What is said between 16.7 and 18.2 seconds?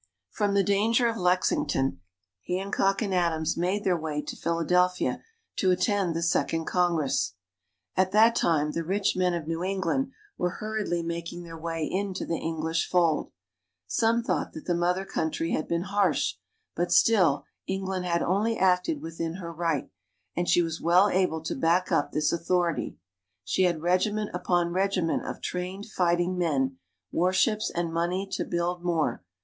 but still, England